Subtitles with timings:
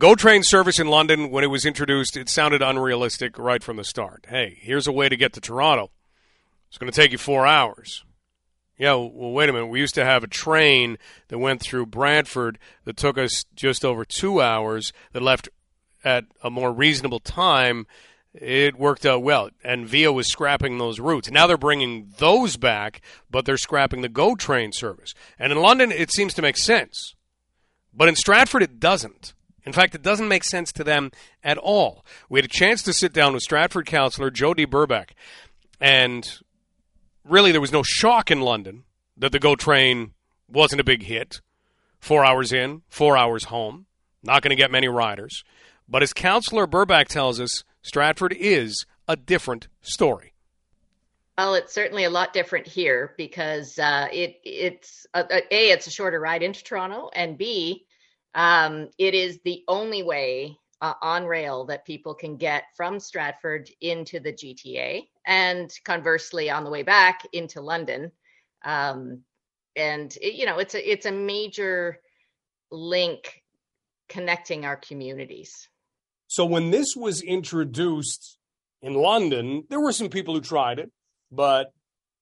[0.00, 3.84] GO train service in London, when it was introduced, it sounded unrealistic right from the
[3.84, 4.24] start.
[4.30, 5.90] Hey, here's a way to get to Toronto.
[6.68, 8.02] It's going to take you four hours.
[8.78, 9.66] Yeah, well, wait a minute.
[9.66, 10.96] We used to have a train
[11.28, 15.50] that went through Brantford that took us just over two hours, that left
[16.02, 17.86] at a more reasonable time.
[18.32, 19.50] It worked out well.
[19.62, 21.30] And Via was scrapping those routes.
[21.30, 25.12] Now they're bringing those back, but they're scrapping the GO train service.
[25.38, 27.14] And in London, it seems to make sense.
[27.92, 29.34] But in Stratford, it doesn't.
[29.64, 31.10] In fact, it doesn't make sense to them
[31.44, 32.04] at all.
[32.28, 35.10] We had a chance to sit down with Stratford councillor Jo-Dee Burbach,
[35.80, 36.40] and
[37.24, 38.84] really there was no shock in London
[39.16, 40.12] that the GO train
[40.48, 41.40] wasn't a big hit.
[41.98, 43.86] Four hours in, four hours home.
[44.22, 45.44] Not going to get many riders.
[45.88, 50.34] But as Councillor Burbach tells us, Stratford is a different story.
[51.36, 55.90] Well, it's certainly a lot different here because uh, it it's uh, a it's a
[55.90, 57.86] shorter ride into Toronto, and b
[58.34, 63.70] um, it is the only way uh, on rail that people can get from Stratford
[63.80, 68.10] into the GTA, and conversely on the way back into London.
[68.64, 69.22] Um,
[69.76, 71.98] and it, you know, it's a it's a major
[72.70, 73.42] link
[74.08, 75.68] connecting our communities.
[76.26, 78.38] So when this was introduced
[78.82, 80.90] in London, there were some people who tried it,
[81.30, 81.72] but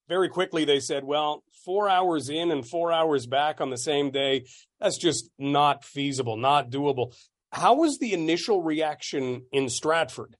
[0.08, 4.10] very quickly they said, well, four hours in and four hours back on the same
[4.10, 4.46] day,
[4.80, 7.14] that's just not feasible, not doable.
[7.52, 10.36] How was the initial reaction in Stratford?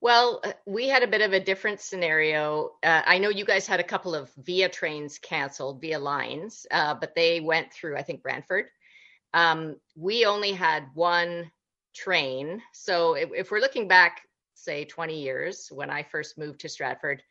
[0.00, 2.70] Well, uh, we had a bit of a different scenario.
[2.84, 6.94] Uh, I know you guys had a couple of via trains canceled, via lines, uh,
[6.94, 8.66] but they went through, I think, Brantford.
[9.34, 11.50] Um, we only had one
[11.94, 12.62] train.
[12.72, 14.22] So if, if, we're looking back,
[14.54, 17.22] say 20 years when I first moved to Stratford,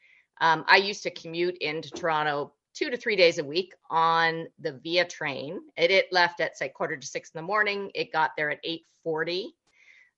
[0.41, 4.73] um, I used to commute into Toronto two to three days a week on the
[4.83, 5.59] Via train.
[5.77, 7.91] It, it left at say quarter to six in the morning.
[7.95, 9.47] It got there at 8:40.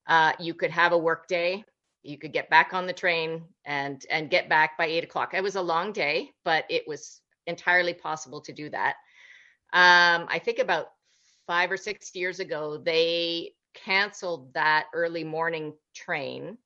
[0.07, 1.63] Uh, you could have a work day.
[2.03, 5.33] You could get back on the train and and get back by eight o'clock.
[5.33, 8.95] It was a long day, but it was entirely possible to do that.
[9.73, 10.87] Um, I think about
[11.47, 16.57] five or six years ago, they canceled that early morning train.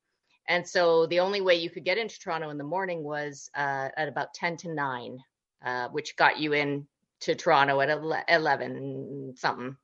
[0.48, 3.90] And so the only way you could get into Toronto in the morning was uh,
[3.96, 5.18] at about 10 to 9,
[5.66, 6.88] uh, which got you in
[7.22, 7.90] to Toronto at
[8.28, 9.78] 11 something.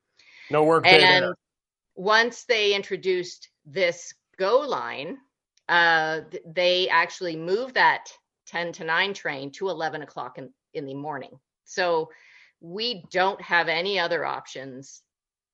[0.51, 1.35] No work and there.
[1.95, 5.17] once they introduced this GO line,
[5.69, 8.11] uh, they actually moved that
[8.47, 11.39] 10 to 9 train to 11 o'clock in, in the morning.
[11.63, 12.09] So
[12.59, 15.03] we don't have any other options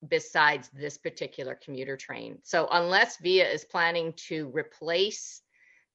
[0.08, 2.38] besides this particular commuter train.
[2.42, 5.42] So unless Via is planning to replace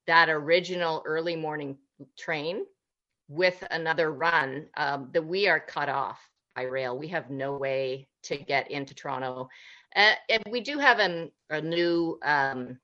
[0.06, 1.78] that original early morning
[2.18, 2.64] train
[3.28, 6.20] with another run, um, that we are cut off
[6.54, 6.98] by rail.
[6.98, 9.48] We have no way to get into Toronto.
[9.94, 12.78] Uh, and we do have an, a new um,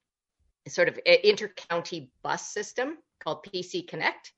[0.66, 4.32] sort of inter-county bus system called PC Connect.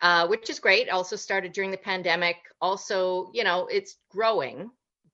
[0.00, 0.88] Uh, which is great.
[0.88, 2.36] Also started during the pandemic.
[2.60, 4.70] Also, you know, it's growing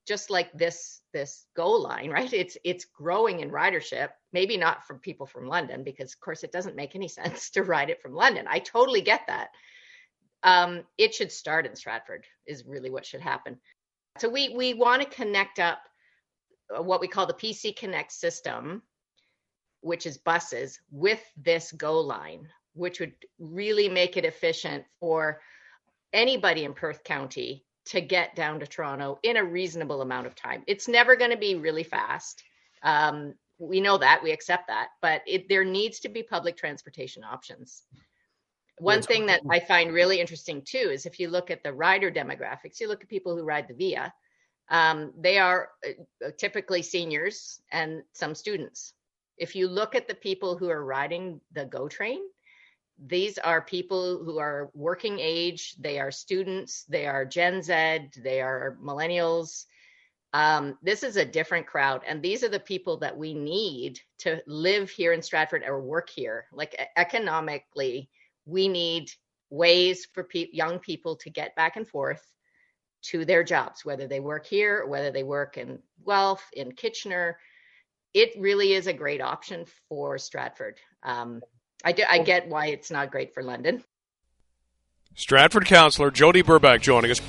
[0.07, 2.33] just like this this GO line right?
[2.33, 6.53] It's it's growing in ridership maybe not from people from london because of course it
[6.53, 8.47] doesn't make any sense to ride it from london.
[8.49, 9.49] I totally get that.
[10.43, 13.59] Um, it should start in stratford is really what should happen.
[14.19, 15.81] So we we want to connect up
[16.77, 18.83] uh, what we call the pc connect system
[19.81, 25.41] which is buses with this GO line which would really make it efficient for
[26.13, 30.63] anybody in perth county to get down to Toronto in a reasonable amount of time.
[30.67, 32.43] It's never going to be really fast.
[32.83, 37.25] Um, we know that, we accept that, but it, there needs to be public transportation
[37.25, 37.83] options.
[38.79, 41.73] One That's thing that I find really interesting too is if you look at the
[41.73, 44.13] rider demographics, you look at people who ride the VIA,
[44.71, 48.95] um, they are uh, typically seniors and some students.
[49.37, 52.21] If you look at the people who are riding the GO train,
[52.99, 58.41] these are people who are working age, they are students, they are Gen Z, they
[58.41, 59.67] are millennials.
[60.33, 64.43] Um, this is a different crowd, and these are the people that we need to
[64.47, 66.47] live here in Stratford or work here.
[66.53, 68.11] Like economically,
[68.45, 69.11] we need
[69.51, 72.25] ways for pe- young people to get back and forth
[73.03, 77.39] to their jobs, whether they work here whether they work in Guelph, in Kitchener.
[78.15, 80.79] It really is a great option for Stratford.
[81.03, 81.43] Um,
[81.85, 83.85] I, do, I get why it's not great for London.
[85.15, 87.21] Stratford councillor Jo-Dee Burbach joining us.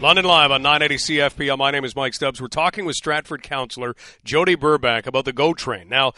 [0.00, 1.58] London Live on 980 CFPL.
[1.58, 2.40] My name is Mike Stubbs.
[2.40, 3.94] We're talking with Stratford councillor
[4.24, 5.90] Jo-Dee Burbach about the GO train.
[5.90, 6.14] Now,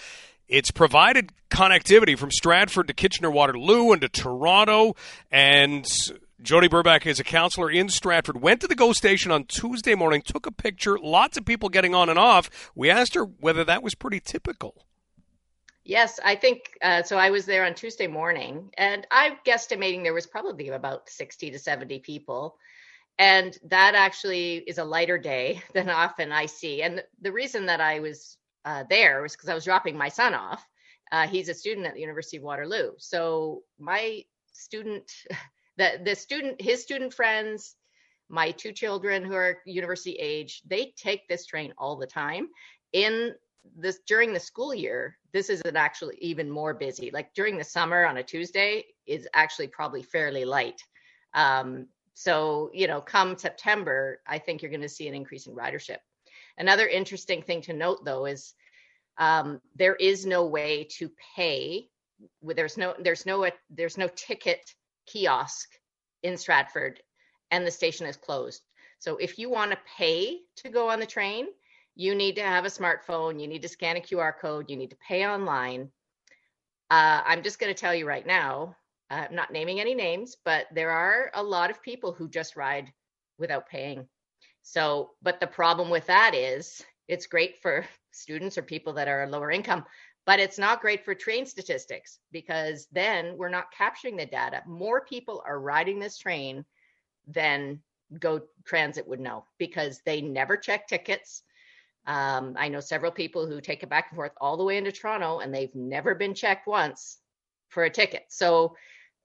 [0.52, 4.94] it's provided connectivity from Stratford to Kitchener Waterloo and to Toronto.
[5.30, 5.86] And
[6.42, 8.42] Jo-Dee Burbach is a counselor in Stratford.
[8.42, 11.94] Went to the GO station on Tuesday morning, took a picture, lots of people getting
[11.94, 12.70] on and off.
[12.74, 14.84] We asked her whether that was pretty typical.
[15.84, 17.16] Yes, I think uh, so.
[17.16, 21.58] I was there on Tuesday morning, and I'm guesstimating there was probably about 60 to
[21.58, 22.56] 70 people.
[23.18, 26.82] And that actually is a lighter day than often I see.
[26.82, 30.34] And the reason that I was uh, there was because I was dropping my son
[30.34, 30.66] off.
[31.10, 32.92] Uh, he's a student at the University of Waterloo.
[32.98, 35.10] So my student,
[35.76, 37.76] the the student, his student friends,
[38.28, 42.48] my two children who are university age, they take this train all the time.
[42.92, 43.34] In
[43.76, 47.10] this during the school year, this is an actually even more busy.
[47.10, 50.82] Like during the summer on a Tuesday is actually probably fairly light.
[51.34, 55.54] Um, so you know, come September, I think you're going to see an increase in
[55.54, 55.98] ridership.
[56.58, 58.54] Another interesting thing to note, though, is
[59.18, 61.88] um, there is no way to pay.
[62.42, 64.60] There's no there's no there's no ticket
[65.06, 65.68] kiosk
[66.22, 67.00] in Stratford,
[67.50, 68.62] and the station is closed.
[68.98, 71.46] So if you want to pay to go on the train,
[71.96, 73.40] you need to have a smartphone.
[73.40, 74.70] You need to scan a QR code.
[74.70, 75.90] You need to pay online.
[76.90, 78.76] Uh, I'm just going to tell you right now.
[79.10, 82.92] I'm not naming any names, but there are a lot of people who just ride
[83.38, 84.06] without paying
[84.62, 89.26] so, but the problem with that is it's great for students or people that are
[89.28, 89.84] lower income,
[90.24, 94.62] but it's not great for train statistics because then we're not capturing the data.
[94.66, 96.64] More people are riding this train
[97.26, 97.80] than
[98.18, 101.42] Go Transit would know because they never check tickets.
[102.06, 104.92] Um, I know several people who take it back and forth all the way into
[104.92, 107.18] Toronto and they've never been checked once
[107.68, 108.24] for a ticket.
[108.28, 108.76] So,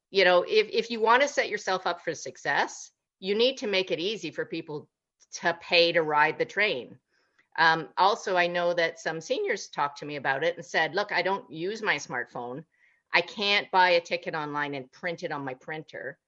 [0.09, 3.67] you know, if, if you want to set yourself up for success, you need to
[3.67, 4.87] make it easy for people
[5.33, 6.97] to pay to ride the train.
[7.57, 11.12] Um, also, I know that some seniors talked to me about it and said, look,
[11.12, 12.63] I don't use my smartphone.
[13.13, 16.19] I can't buy a ticket online and print it on my printer.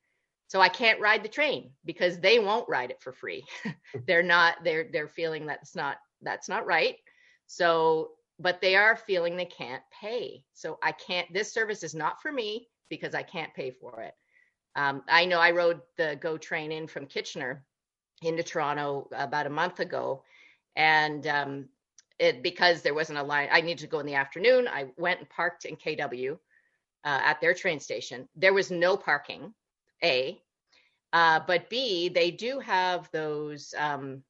[0.47, 3.45] So I can't ride the train because they won't ride it for free.
[4.07, 6.95] they're not, they're they're feeling that's not that's not right.
[7.45, 10.43] So, but they are feeling they can't pay.
[10.53, 14.13] So I can't, this service is not for me because I can't pay for it.
[14.75, 17.65] Um, I know I rode the GO train in from Kitchener
[18.21, 20.23] into Toronto about a month ago,
[20.75, 21.69] and um,
[22.19, 23.49] it because there wasn't a line.
[23.51, 24.67] I needed to go in the afternoon.
[24.67, 26.37] I went and parked in KW uh,
[27.23, 28.27] at their train station.
[28.35, 29.53] There was no parking.
[30.01, 30.41] A,
[31.11, 34.23] uh, but B, they do have those um,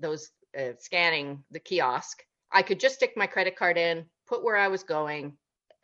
[0.00, 2.22] those uh, scanning the kiosk.
[2.52, 5.36] I could just stick my credit card in, put where I was going,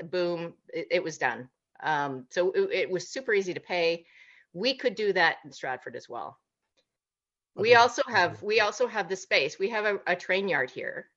[0.04, 1.48] boom, it, it was done.
[1.82, 4.04] Um, so it, it was super easy to pay.
[4.52, 6.38] We could do that in Stratford as well.
[7.56, 9.58] We also have we also have the space.
[9.58, 11.08] We have a, a train yard here.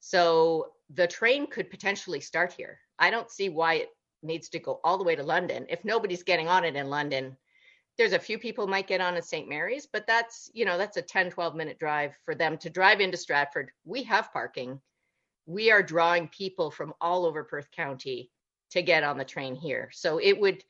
[0.00, 2.78] So the train could potentially start here.
[2.98, 3.88] I don't see why it
[4.22, 5.66] needs to go all the way to London.
[5.68, 7.36] If nobody's getting on it in London,
[7.96, 9.48] there's a few people might get on at St.
[9.48, 13.00] Mary's, but that's, you know, that's a 10, 12 minute drive for them to drive
[13.00, 13.70] into Stratford.
[13.84, 14.80] We have parking.
[15.46, 18.30] We are drawing people from all over Perth County
[18.70, 19.90] to get on the train here.
[19.92, 20.64] So it would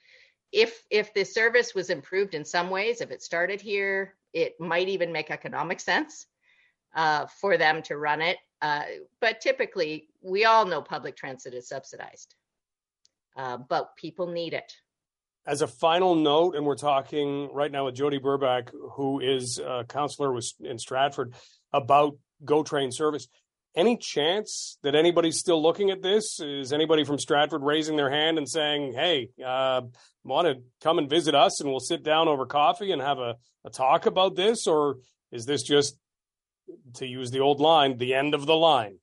[0.52, 4.88] if if the service was improved in some ways, if it started here, it might
[4.88, 6.26] even make economic sense
[6.94, 8.36] uh, for them to run it.
[8.60, 8.82] Uh,
[9.20, 12.34] but typically, we all know public transit is subsidized,
[13.36, 14.72] uh, but people need it.
[15.46, 19.84] As a final note, and we're talking right now with Jo-Dee Burbach, who is a
[19.86, 21.34] counselor in Stratford,
[21.72, 23.28] about GO Train service.
[23.76, 26.38] Any chance that anybody's still looking at this?
[26.38, 29.82] Is anybody from Stratford raising their hand and saying, "Hey, uh,
[30.22, 33.36] want to come and visit us, and we'll sit down over coffee and have a,
[33.64, 34.98] a talk about this?" Or
[35.32, 35.98] is this just,
[36.94, 38.98] to use the old line, the end of the line?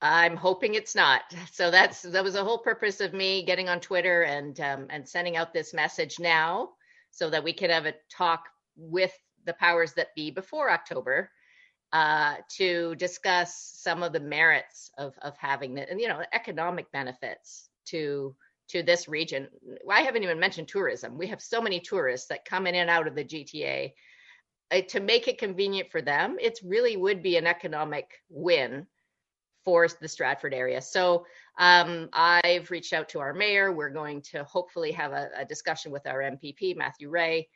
[0.00, 1.22] I'm hoping it's not.
[1.52, 5.06] So that's that was the whole purpose of me getting on Twitter and um, and
[5.06, 6.70] sending out this message now,
[7.10, 9.12] so that we could have a talk with
[9.44, 11.30] the powers that be before October
[11.94, 16.90] uh, to discuss some of the merits of of having the and you know economic
[16.90, 18.34] benefits to
[18.66, 19.46] to this region.
[19.88, 21.16] I haven't even mentioned tourism.
[21.16, 23.92] We have so many tourists that come in and out of the GTA.
[24.72, 28.86] Uh, to make it convenient for them, it really would be an economic win
[29.64, 30.80] for the Stratford area.
[30.80, 31.26] So
[31.58, 33.70] um, I've reached out to our mayor.
[33.70, 37.46] We're going to hopefully have a, a discussion with our MPP Matthew Rae,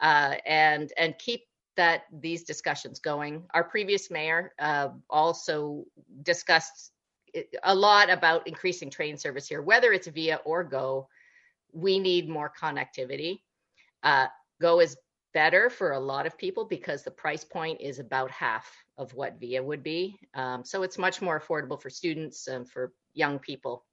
[0.00, 1.42] uh, and and keep
[1.76, 3.44] that these discussions going.
[3.52, 5.84] Our previous mayor uh, also
[6.22, 6.92] discussed
[7.62, 11.08] a lot about increasing train service here, whether it's via or go.
[11.72, 13.40] We need more connectivity.
[14.02, 14.28] Uh,
[14.60, 14.96] go is
[15.32, 19.40] better for a lot of people because the price point is about half of what
[19.40, 20.16] via would be.
[20.34, 23.84] Um, so it's much more affordable for students and for young people.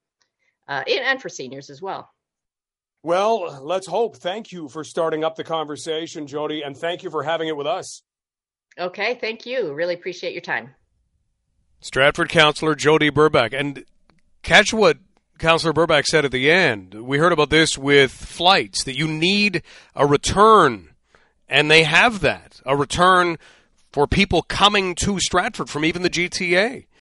[0.67, 2.09] uh, and for seniors as well.
[3.03, 4.17] Well, let's hope.
[4.17, 7.67] Thank you for starting up the conversation, Jo-Dee, and thank you for having it with
[7.67, 8.03] us.
[8.79, 9.73] Okay, thank you.
[9.73, 10.75] Really appreciate your time.
[11.79, 13.59] Stratford Councilor Jo-Dee Burbach.
[13.59, 13.85] And
[14.43, 14.99] catch what
[15.39, 16.93] Councilor Burbach said at the end.
[16.93, 19.63] We heard about this with flights, that you need
[19.95, 20.89] a return,
[21.49, 23.39] and they have that a return
[23.91, 26.85] for people coming to Stratford from even the GTA.